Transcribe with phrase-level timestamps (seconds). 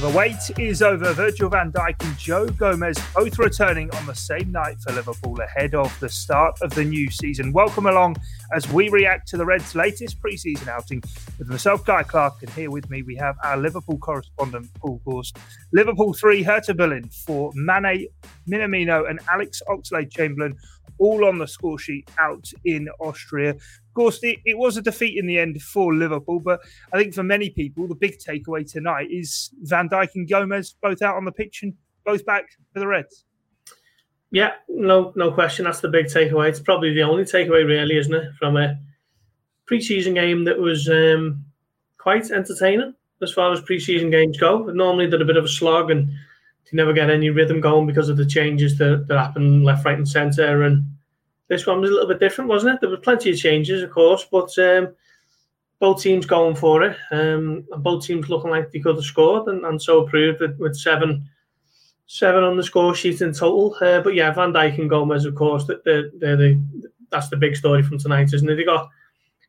[0.00, 1.12] Well, the wait is over.
[1.12, 5.74] Virgil van Dijk and Joe Gomez both returning on the same night four Liverpool ahead
[5.74, 7.52] of the start of the new season.
[7.52, 8.16] Welcome along
[8.54, 11.02] as we react to the Reds' latest pre-season outing
[11.38, 15.36] with myself, Guy Clark, and here with me we have our Liverpool correspondent, Paul Gorst.
[15.72, 18.06] Liverpool 3, Hertha Berlin for Mane,
[18.48, 20.56] Minamino and Alex Oxlade-Chamberlain
[21.00, 23.56] all on the score sheet out in Austria.
[24.00, 26.60] Course, it, it, was a defeat in the end for Liverpool, but
[26.90, 31.02] I think for many people, the big takeaway tonight is Van Dijk and Gomez both
[31.02, 31.74] out on the pitch and
[32.06, 33.26] both back for the Reds.
[34.30, 35.66] Yeah, no, no question.
[35.66, 36.48] That's the big takeaway.
[36.48, 38.78] It's probably the only takeaway, really, isn't it, from a
[39.66, 41.44] pre-season game that was um,
[41.98, 44.64] quite entertaining as far as pre-season games go.
[44.64, 48.08] Normally, they're a bit of a slog and you never get any rhythm going because
[48.08, 50.62] of the changes that, that happen left, right, and centre.
[50.62, 50.84] And
[51.50, 52.80] this one was a little bit different, wasn't it?
[52.80, 54.94] There were plenty of changes, of course, but um,
[55.80, 56.96] both teams going for it.
[57.10, 60.76] Um, both teams looking like they could have scored, and, and so proved it with
[60.76, 61.28] seven
[62.06, 63.76] seven on the score sheet in total.
[63.80, 66.60] Uh, but yeah, Van Dijk and Gomez, of course, they're, they're the,
[67.10, 68.54] that's the big story from tonight, isn't it?
[68.54, 68.88] They got a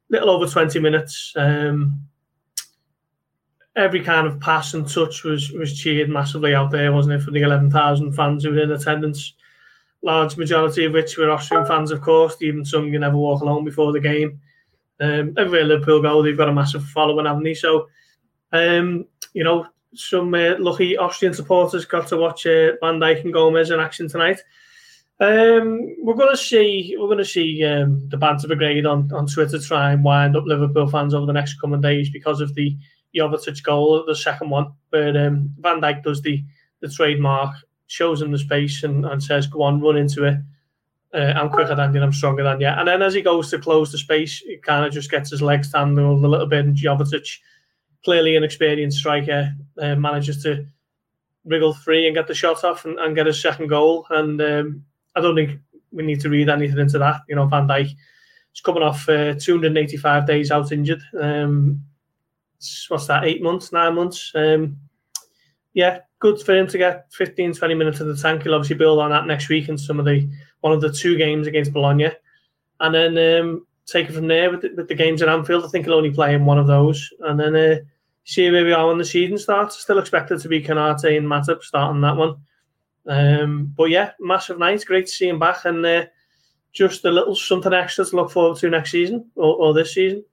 [0.10, 1.34] little over 20 minutes.
[1.36, 2.02] Um,
[3.76, 7.32] every kind of pass and touch was was cheered massively out there, wasn't it, for
[7.32, 9.34] the 11,000 fans who were in attendance
[10.04, 12.36] large majority of which were Austrian fans, of course.
[12.42, 14.40] Even some you never walk alone before the game.
[15.00, 17.54] Um, everywhere Liverpool goal, they've got a massive following, haven't they?
[17.54, 17.88] So,
[18.52, 23.34] um, you know, some uh, lucky Austrian supporters got to watch uh, Van Dijk and
[23.34, 24.40] Gomez in action tonight.
[25.20, 29.28] Um, we're going to see we're going to see um, the banter brigade on, on
[29.28, 32.76] Twitter try and wind up Liverpool fans over the next coming days because of the
[33.16, 34.72] Jovetic goal, the second one.
[34.90, 36.44] But um, Van Dijk does the
[36.80, 37.56] the trademark
[37.92, 40.38] shows him the space and, and says, "Go on, run into it.
[41.14, 42.02] Uh, I'm quicker than you.
[42.02, 44.86] I'm stronger than you." And then as he goes to close the space, he kind
[44.86, 46.66] of just gets his legs tangled a little bit.
[46.66, 47.28] And Jovetic,
[48.06, 50.66] clearly an experienced striker, uh, manages to
[51.44, 54.06] wriggle free and get the shot off and, and get his second goal.
[54.10, 54.86] And um,
[55.16, 55.60] I don't think
[55.92, 57.22] we need to read anything into that.
[57.28, 57.94] You know, Van Dijk
[58.56, 61.02] is coming off uh, 285 days out injured.
[61.20, 61.84] Um,
[62.88, 63.26] what's that?
[63.26, 64.32] Eight months, nine months.
[64.34, 64.78] Um,
[65.74, 68.44] yeah, good for him to get 15, 20 minutes in the tank.
[68.44, 70.30] He'll obviously build on that next week in some of the
[70.62, 72.12] one of the two games against Bologna,
[72.80, 75.66] and then um, take it from there with the, with the games at Anfield.
[75.66, 77.76] I think he'll only play in one of those, and then uh,
[78.24, 79.80] see where we are when the season starts.
[79.80, 82.36] Still expected to be Konate and Matip starting that one.
[83.08, 84.86] Um, but yeah, massive night.
[84.86, 86.06] Great to see him back, and uh,
[86.72, 90.24] just a little something extra to look forward to next season or, or this season.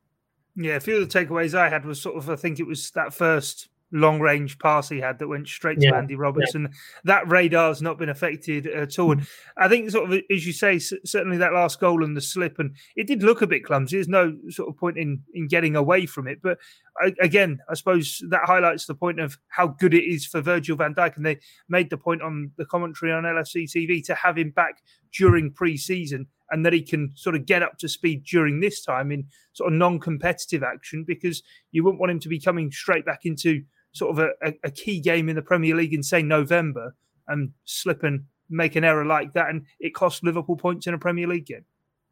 [0.54, 2.90] Yeah, a few of the takeaways I had was sort of I think it was
[2.90, 5.94] that first long range pass he had that went straight to.
[5.94, 6.62] Andy Robertson.
[6.62, 6.78] Yeah.
[7.04, 9.12] That radar's not been affected at all.
[9.12, 9.26] And
[9.56, 12.74] I think, sort of, as you say, certainly that last goal and the slip, and
[12.96, 13.96] it did look a bit clumsy.
[13.96, 16.40] There's no sort of point in, in getting away from it.
[16.42, 16.58] But
[17.00, 20.76] I, again, I suppose that highlights the point of how good it is for Virgil
[20.76, 21.16] van Dijk.
[21.16, 21.38] And they
[21.68, 24.82] made the point on the commentary on LFC TV to have him back
[25.12, 28.82] during pre season and that he can sort of get up to speed during this
[28.82, 33.04] time in sort of non-competitive action because you wouldn't want him to be coming straight
[33.04, 33.62] back into
[33.92, 36.94] sort of a, a, key game in the Premier League in say November
[37.26, 40.98] and slip and make an error like that, and it cost Liverpool points in a
[40.98, 41.64] Premier League game.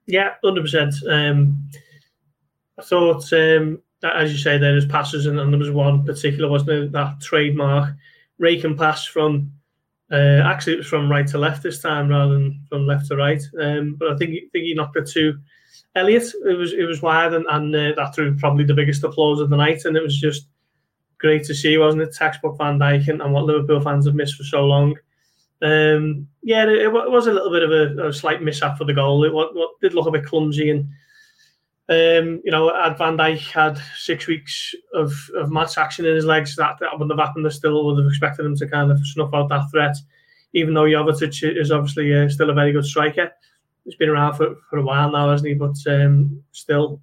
[0.06, 0.94] Yeah, hundred um, percent.
[2.78, 6.48] I thought, um, as you say, there was passes, and, and, there was one particular,
[6.48, 6.92] wasn't?
[6.92, 7.94] That trademark
[8.38, 9.52] rake and pass from.
[10.12, 13.16] Uh, actually, it was from right to left this time rather than from left to
[13.16, 13.42] right.
[13.60, 15.36] Um, but I think, think he knocked it to
[15.96, 16.30] Elliot.
[16.44, 19.50] It was it was wide, and, and uh, that drew probably the biggest applause of
[19.50, 19.84] the night.
[19.84, 20.46] And it was just
[21.26, 22.14] great to see, wasn't it?
[22.14, 24.96] Textbook Van Dijk and, and what Liverpool fans have missed for so long.
[25.60, 28.94] Um, yeah, it, it, was a little bit of a, a, slight mishap for the
[28.94, 29.24] goal.
[29.24, 30.86] It what, what did look a bit clumsy, and
[31.88, 36.26] um, you know, had Van Dijk had six weeks of, of match action in his
[36.26, 37.44] legs, that, that wouldn't have happened.
[37.44, 39.96] I still would have expected him to kind of snuff out that threat,
[40.52, 43.32] even though Jovetic is obviously uh, still a very good striker.
[43.84, 45.54] He's been around for, for a while now, hasn't he?
[45.54, 47.00] But um, still,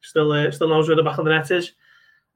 [0.00, 1.72] still, uh, still knows where the back of the net is.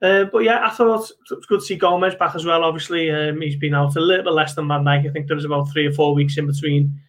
[0.00, 2.62] Uh, but yeah, I thought it was good to see Gomez back as well.
[2.62, 5.08] Obviously, um, he's been out a little bit less than Van Dijk.
[5.08, 7.00] I think there was about three or four weeks in between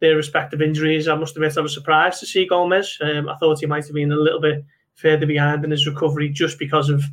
[0.00, 1.06] their respective injuries.
[1.06, 2.98] I must admit, I was surprised to see Gomez.
[3.00, 4.64] Um, I thought he might have been a little bit
[4.94, 7.04] further behind in his recovery just because of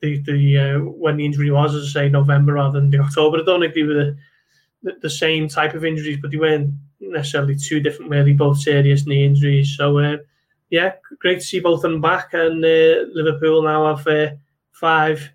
[0.00, 3.38] the the uh, when the injury was, as I say, November rather than the October.
[3.38, 4.16] I don't they were the,
[4.82, 9.06] the, the same type of injuries, but they weren't necessarily two different, really, both serious
[9.06, 9.76] knee injuries.
[9.76, 9.98] So.
[9.98, 10.16] Uh,
[10.70, 12.32] yeah, great to see both of them back.
[12.32, 14.30] And uh, Liverpool now have uh,
[14.72, 15.30] five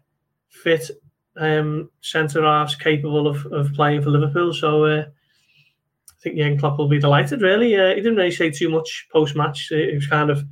[0.49, 0.89] fit
[1.37, 4.53] um, centre halves capable of, of playing for Liverpool.
[4.53, 7.41] So uh, I think Jurgen Klopp will be delighted.
[7.41, 9.67] Really, uh, he didn't really say too much post match.
[9.67, 10.43] He was kind of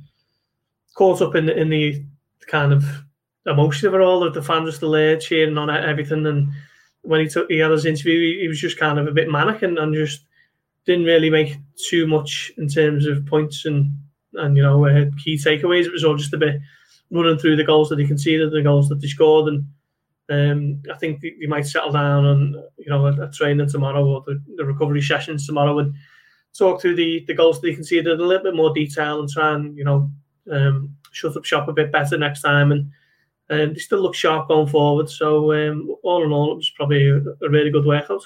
[0.94, 2.04] caught up in the, in the
[2.46, 2.84] kind of
[3.46, 4.30] emotion of it all.
[4.30, 6.52] The fans were still there cheering on everything, and
[7.02, 9.30] when he took he had his interview, he, he was just kind of a bit
[9.30, 10.24] manic and, and just
[10.86, 11.56] didn't really make
[11.88, 13.90] too much in terms of points and
[14.36, 15.86] and you know uh, key takeaways.
[15.86, 16.60] It was all just a bit
[17.10, 19.64] running through the goals that he conceded, the goals that he scored, and
[20.30, 24.22] um, I think you might settle down on you know a, a training tomorrow or
[24.26, 25.94] the, the, recovery sessions tomorrow and
[26.56, 29.28] talk through the the goals that he conceded in a little bit more detail and
[29.28, 30.10] try and you know
[30.50, 32.90] um, shut up shop a bit better next time and.
[33.50, 35.10] Um, they still look sharp going forward.
[35.10, 38.22] So um, all in all, it was probably a, a really good workout.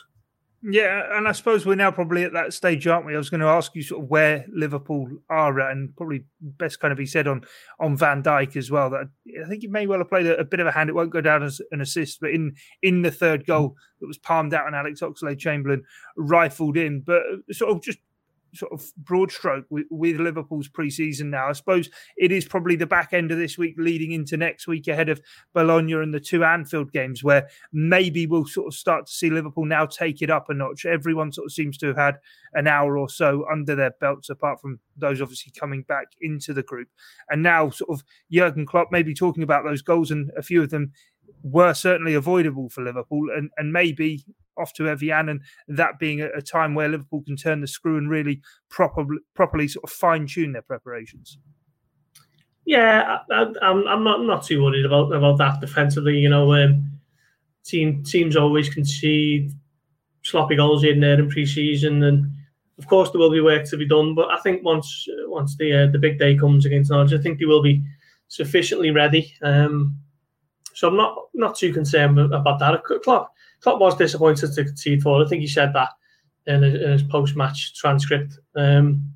[0.61, 3.15] Yeah, and I suppose we're now probably at that stage, aren't we?
[3.15, 6.81] I was going to ask you sort of where Liverpool are at, and probably best
[6.81, 7.43] kind of be said on
[7.79, 8.91] on Van Dijk as well.
[8.91, 9.09] That
[9.45, 10.91] I think he may well have played a, a bit of a hand.
[10.91, 14.19] It won't go down as an assist, but in in the third goal that was
[14.19, 15.85] palmed out and Alex Oxlade Chamberlain
[16.17, 17.99] rifled in, but uh, sort of just
[18.55, 21.49] sort of broad stroke with, with Liverpool's pre-season now.
[21.49, 24.89] I suppose it is probably the back end of this week leading into next week
[24.89, 25.21] ahead of
[25.55, 29.65] Bologna and the two Anfield games where maybe we'll sort of start to see Liverpool
[29.65, 30.87] now take it up a notch.
[30.87, 32.19] Everyone sort of seems to have had
[32.53, 36.63] an hour or so under their belts apart from those obviously coming back into the
[36.63, 36.89] group.
[37.31, 40.71] And now sort of Jurgen Klopp maybe talking about those goals and a few of
[40.71, 40.93] them
[41.43, 44.25] were certainly avoidable for Liverpool and, and maybe
[44.59, 47.97] off to Evian, and that being a, a, time where Liverpool can turn the screw
[47.97, 51.39] and really properly, properly sort of fine tune their preparations.
[52.65, 56.19] Yeah, I, am not not too worried about about that defensively.
[56.19, 56.91] You know, um,
[57.65, 59.53] team teams always concede
[60.23, 62.31] sloppy goals in there in pre-season, and
[62.79, 64.15] of course there will be work to be done.
[64.15, 67.39] But I think once once the uh, the big day comes against Norwich, I think
[67.39, 67.83] they will be
[68.29, 69.35] sufficiently ready.
[69.41, 69.99] Um,
[70.75, 72.83] so I'm not not too concerned about that.
[73.03, 75.25] Klopp Klopp was disappointed to concede four.
[75.25, 75.91] I think he said that
[76.47, 78.39] in his, his post-match transcript.
[78.57, 79.13] Um,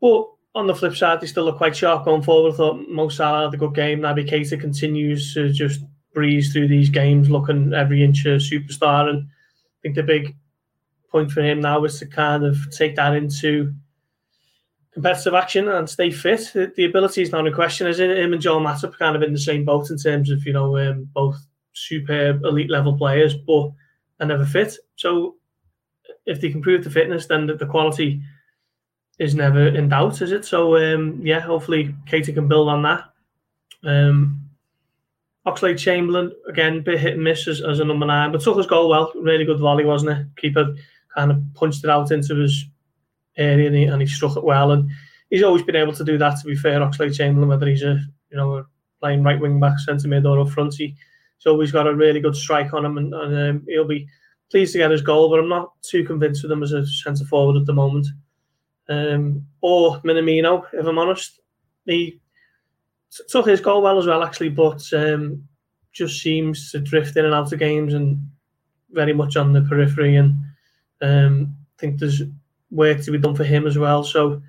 [0.00, 2.54] but on the flip side, they still look quite sharp going forward.
[2.54, 4.00] I thought Mo Salah had a good game.
[4.00, 5.80] Naby Keita continues to just
[6.12, 9.08] breeze through these games, looking every inch a superstar.
[9.08, 10.34] And I think the big
[11.10, 13.74] point for him now is to kind of take that into
[14.92, 16.50] competitive action and stay fit.
[16.52, 17.86] The, the ability is not in question.
[17.86, 20.44] Is it him and Joel Matip kind of in the same boat in terms of
[20.44, 21.38] you know um, both
[21.72, 23.70] superb elite level players, but
[24.20, 24.76] are never fit.
[24.96, 25.36] So
[26.26, 28.22] if they can prove the fitness, then the, the quality
[29.18, 30.44] is never in doubt, is it?
[30.44, 33.04] So um, yeah, hopefully Keita can build on that.
[33.84, 34.50] Um,
[35.46, 38.66] Oxlade Chamberlain again, bit hit and miss as, as a number nine, but took his
[38.66, 39.12] goal well.
[39.14, 40.26] Really good volley, wasn't it?
[40.36, 40.74] Keeper
[41.14, 42.66] kind of punched it out into his
[43.36, 44.72] area and he, and he struck it well.
[44.72, 44.90] And
[45.30, 46.38] he's always been able to do that.
[46.40, 48.00] To be fair, Oxlade Chamberlain, whether he's a
[48.30, 48.66] you know
[49.00, 50.94] playing right wing back, centre mid, or up front, he
[51.40, 54.06] so he's got a really good strike on him, and, and um, he'll be
[54.50, 55.30] pleased to get his goal.
[55.30, 58.06] But I'm not too convinced with him as a centre forward at the moment.
[58.90, 61.40] Um, or Minamino, if I'm honest,
[61.86, 62.20] he
[63.28, 65.42] took his goal well as well, actually, but um,
[65.92, 68.20] just seems to drift in and out of games and
[68.90, 70.16] very much on the periphery.
[70.16, 70.34] And
[71.00, 72.22] um, I think there's
[72.70, 74.04] work to be done for him as well.
[74.04, 74.42] So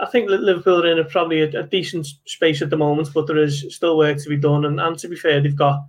[0.00, 3.26] I think Liverpool are in a, probably a, a, decent space at the moment, but
[3.26, 4.64] there is still work to be done.
[4.64, 5.84] And, and to be fair, they've got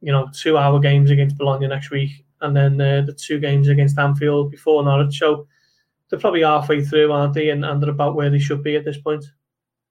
[0.00, 3.68] you know, two hour games against Bologna next week, and then uh, the two games
[3.68, 5.18] against Anfield before Norwich.
[5.18, 5.46] So
[6.08, 7.50] they're probably halfway through, aren't they?
[7.50, 9.24] And, and they're about where they should be at this point.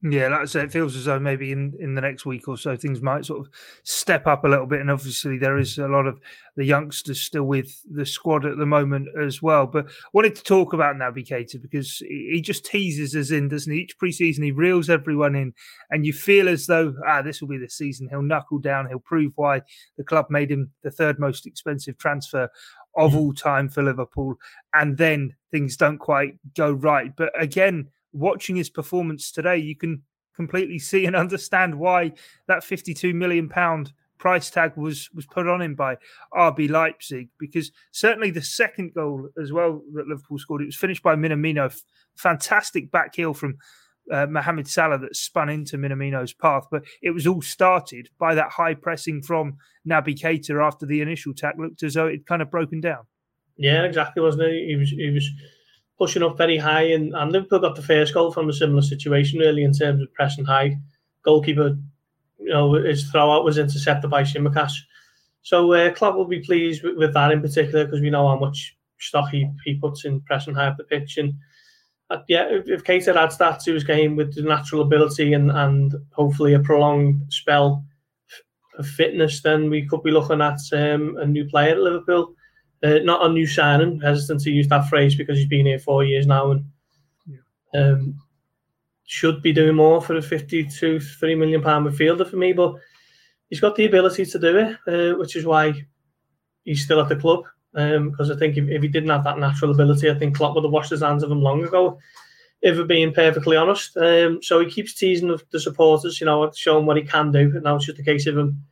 [0.03, 2.55] Yeah, like I said, it feels as though maybe in, in the next week or
[2.55, 3.51] so things might sort of
[3.81, 4.79] step up a little bit.
[4.79, 6.19] And obviously, there is a lot of
[6.55, 9.65] the youngsters still with the squad at the moment as well.
[9.65, 13.73] But I wanted to talk about Naby Keita because he just teases us in, doesn't
[13.73, 13.79] he?
[13.79, 15.53] Each preseason, he reels everyone in,
[15.89, 18.07] and you feel as though, ah, this will be the season.
[18.07, 19.63] He'll knuckle down, he'll prove why
[19.97, 22.49] the club made him the third most expensive transfer
[22.95, 24.35] of all time for Liverpool.
[24.75, 27.15] And then things don't quite go right.
[27.15, 30.03] But again, watching his performance today, you can
[30.35, 32.13] completely see and understand why
[32.47, 35.95] that 52 million pound price tag was was put on him by
[36.33, 41.03] RB Leipzig because certainly the second goal as well that Liverpool scored it was finished
[41.03, 41.75] by Minamino.
[42.15, 43.57] Fantastic back heel from
[44.11, 48.51] uh, Mohamed Salah that spun into Minamino's path but it was all started by that
[48.51, 49.57] high pressing from
[49.87, 53.03] Naby Keita after the initial attack looked as though it kind of broken down.
[53.57, 54.67] Yeah exactly wasn't it?
[54.67, 55.29] He was he was
[55.97, 59.39] pushing up very high, and, and Liverpool got the first goal from a similar situation,
[59.39, 60.77] really, in terms of pressing high.
[61.23, 61.77] Goalkeeper,
[62.39, 64.73] you know, his throw out was intercepted by Tsimikas.
[65.41, 68.37] So uh, Klopp will be pleased with, with that in particular because we know how
[68.37, 71.17] much stock he, he puts in pressing high up the pitch.
[71.17, 71.33] And
[72.09, 75.51] uh, yeah, if, if Keita adds that to his game with the natural ability and,
[75.51, 77.83] and hopefully a prolonged spell
[78.77, 82.33] of fitness, then we could be looking at um, a new player at Liverpool.
[82.83, 83.99] Uh, not a new signing.
[83.99, 86.65] Hesitant to use that phrase because he's been here four years now and
[87.25, 87.81] yeah.
[87.81, 88.21] um,
[89.05, 92.53] should be doing more for a 52, three million pound midfielder for me.
[92.53, 92.75] But
[93.49, 95.73] he's got the ability to do it, uh, which is why
[96.65, 97.45] he's still at the club.
[97.73, 100.55] Because um, I think if, if, he didn't have that natural ability, I think Klopp
[100.55, 101.99] would have washed his hands of him long ago.
[102.61, 106.87] If we're being perfectly honest, um, so he keeps teasing the supporters, you know, showing
[106.87, 107.51] what he can do.
[107.53, 108.63] And now it's just a case of him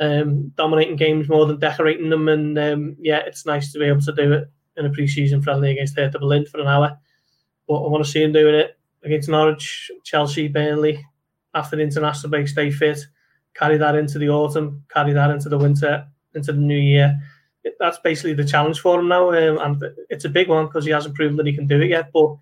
[0.00, 2.28] um, dominating games more than decorating them.
[2.28, 5.72] And um, yeah, it's nice to be able to do it in a pre-season friendly
[5.72, 6.98] against Hertha Berlin for an hour.
[7.66, 11.04] But I want to see him doing it against Norwich, Chelsea, Burnley
[11.54, 12.48] after the international break.
[12.48, 12.98] Stay fit,
[13.54, 17.18] carry that into the autumn, carry that into the winter, into the new year.
[17.78, 20.90] That's basically the challenge for him now, um, and it's a big one because he
[20.90, 22.10] hasn't proven that he can do it yet.
[22.14, 22.36] But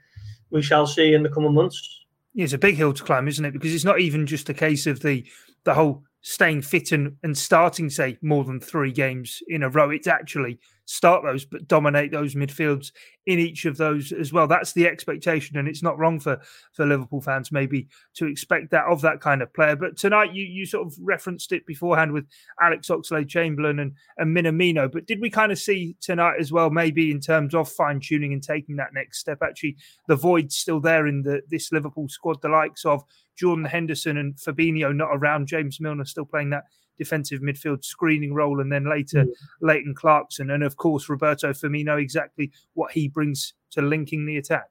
[0.51, 2.05] we shall see in the coming months.
[2.35, 3.53] Yeah, it's a big hill to climb, isn't it?
[3.53, 5.27] Because it's not even just a case of the
[5.65, 9.91] the whole staying fit and, and starting, say, more than three games in a row.
[9.91, 12.93] It's actually start those, but dominate those midfields
[13.27, 14.47] in each of those as well.
[14.47, 16.41] That's the expectation, and it's not wrong for
[16.73, 19.77] for Liverpool fans maybe to expect that of that kind of player.
[19.77, 22.27] But tonight, you you sort of referenced it beforehand with
[22.63, 24.91] Alex Oxlade Chamberlain and and Minamino.
[24.91, 28.33] But did we kind of see tonight as well, maybe in terms of fine tuning
[28.33, 29.39] and taking that next step?
[29.43, 29.77] Actually,
[30.07, 32.41] the void's still there in the this Liverpool squad.
[32.43, 33.03] The likes of
[33.37, 36.65] Jordan Henderson and Fabinho not around, James Milner still playing that
[36.97, 39.33] defensive midfield screening role, and then later mm.
[39.61, 44.69] Leighton Clarkson, and of course Roberto Firmino, exactly what he brings to linking the attack.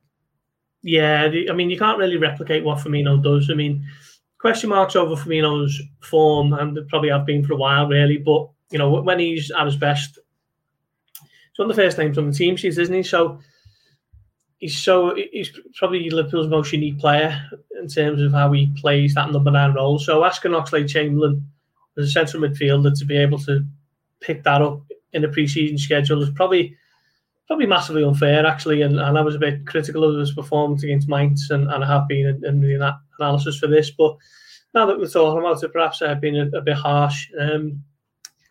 [0.81, 3.49] Yeah, I mean, you can't really replicate what Firmino does.
[3.49, 3.83] I mean,
[4.37, 8.17] question marks over Firmino's form, and probably have been for a while, really.
[8.17, 10.19] But you know, when he's at his best,
[11.49, 13.03] it's one of the first names on the team sheets, isn't he?
[13.03, 13.39] So
[14.59, 17.39] he's so he's probably Liverpool's most unique player
[17.79, 19.99] in terms of how he plays that number nine role.
[19.99, 21.49] So asking Oxlade Chamberlain
[21.97, 23.65] as a central midfielder to be able to
[24.19, 24.81] pick that up
[25.13, 26.75] in a pre-season schedule is probably
[27.47, 28.81] probably massively unfair actually.
[28.81, 31.87] And, and I was a bit critical of his performance against Mainz, and, and I
[31.87, 33.91] have been in, in the analysis for this.
[33.91, 34.17] But
[34.73, 37.29] now that we're talking about it, perhaps I've been a, a bit harsh.
[37.39, 37.83] Um,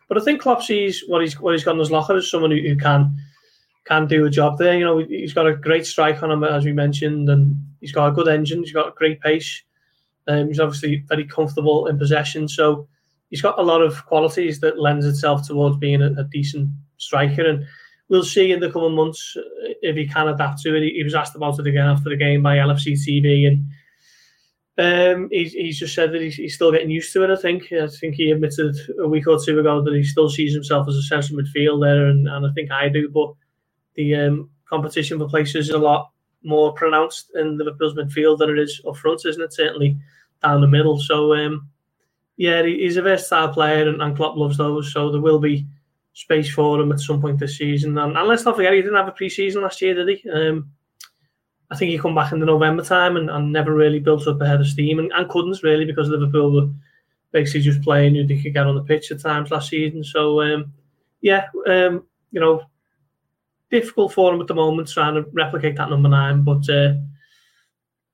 [0.07, 2.51] but I think Klopp sees what he's what he's got in his locker as someone
[2.51, 3.17] who, who can
[3.85, 4.77] can do a job there.
[4.77, 8.07] You know, he's got a great strike on him as we mentioned, and he's got
[8.07, 8.59] a good engine.
[8.59, 9.63] He's got a great pace.
[10.27, 12.47] Um, he's obviously very comfortable in possession.
[12.47, 12.87] So
[13.35, 17.45] he's got a lot of qualities that lends itself towards being a, a decent striker.
[17.45, 17.65] And
[18.07, 20.83] we'll see in the coming months uh, if he can adapt to it.
[20.83, 23.65] He, he was asked about it again after the game by LFC TV, and
[24.77, 27.29] um, he's, he's just said that he's, he's, still getting used to it.
[27.29, 27.73] I think.
[27.73, 28.73] I think he admitted
[29.03, 32.25] a week or two ago that he still sees himself as a central midfielder, and,
[32.29, 33.09] and I think I do.
[33.09, 33.33] But
[33.95, 36.09] the um, competition for places is a lot
[36.41, 39.53] more pronounced in Liverpool's midfield than it is up front, isn't it?
[39.53, 39.97] Certainly
[40.41, 40.99] down the middle.
[40.99, 41.69] So um,
[42.37, 44.91] yeah, he's a versatile player, and, and Klopp loves those.
[44.91, 45.65] So there will be
[46.13, 47.97] space for him at some point this season.
[47.97, 50.29] And, and let's not forget, he didn't have a pre-season last year, did he?
[50.29, 50.69] Um,
[51.71, 54.39] I think he come back in the November time and, and never really built up
[54.41, 56.69] a head of steam, and, and couldn't really because Liverpool were
[57.31, 60.03] basically just playing who they could get on the pitch at times last season.
[60.03, 60.73] So um,
[61.21, 62.63] yeah, um, you know,
[63.71, 66.69] difficult for him at the moment trying to replicate that number nine, but.
[66.69, 66.95] Uh,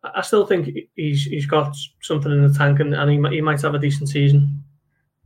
[0.04, 3.62] I still think he's he's got something in the tank, and, and he he might
[3.62, 4.64] have a decent season.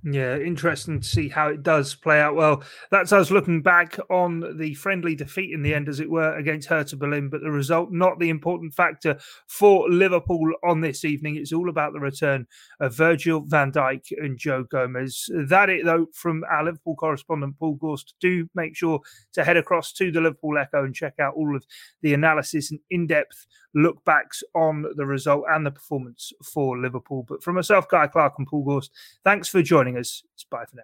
[0.08, 2.36] Yeah, interesting to see how it does play out.
[2.36, 6.38] Well, that's us looking back on the friendly defeat in the end, as it were,
[6.38, 11.38] against Hertha Berlin, but the result not the important factor for Liverpool on this evening.
[11.38, 12.46] It's all about the return
[12.80, 15.28] of Virgil van Dijk and Joe Gomez.
[15.50, 18.14] That it though from our Liverpool correspondent Paul Gorst.
[18.20, 19.00] Do make sure
[19.34, 21.66] to head across to the Liverpool Echo and check out all of
[22.04, 23.48] the analysis and in-depth
[23.78, 27.26] look backs on the result and the performance for Liverpool.
[27.28, 28.92] But from myself, Guy Clark and Paul Gorst,
[29.26, 29.62] thanks for
[29.96, 30.24] joining us.
[30.34, 30.84] It's bye for now.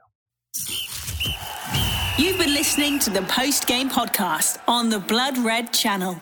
[2.18, 6.22] You've been listening to the post game podcast on the Blood Red channel.